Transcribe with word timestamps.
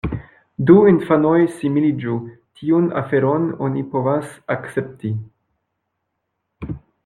Du 0.69 0.77
infanoj 0.91 1.33
similiĝu, 1.57 2.15
tiun 2.61 2.89
aferon 3.03 3.47
oni 3.69 3.87
povas 3.95 4.35
akcepti. 4.57 5.15